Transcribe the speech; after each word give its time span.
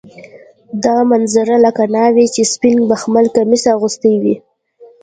دا 0.83 0.97
منظره 1.09 1.55
لکه 1.65 1.83
ناوې 1.95 2.25
چې 2.35 2.43
سپین 2.53 2.77
بخمل 2.89 3.25
کمیس 3.35 3.63
اغوستی 3.75 4.13
وي. 4.21 4.35